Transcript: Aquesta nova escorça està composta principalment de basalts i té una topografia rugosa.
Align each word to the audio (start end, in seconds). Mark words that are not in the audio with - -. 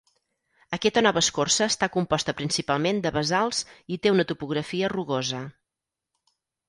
Aquesta 0.77 1.01
nova 1.07 1.21
escorça 1.25 1.67
està 1.73 1.89
composta 1.97 2.35
principalment 2.39 3.01
de 3.03 3.11
basalts 3.19 3.59
i 3.97 4.01
té 4.07 4.15
una 4.15 4.27
topografia 4.33 4.91
rugosa. 4.95 5.43